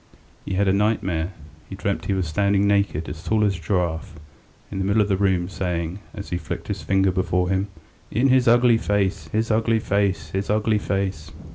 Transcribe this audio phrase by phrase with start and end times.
[0.45, 1.31] He had a nightmare.
[1.69, 4.15] He dreamt he was standing naked, as tall as a giraffe,
[4.71, 7.67] in the middle of the room, and saying, as he flicked his finger before him:
[8.09, 9.27] "In his ugly face!
[9.27, 10.31] his ugly face!
[10.31, 11.29] his ugly face!"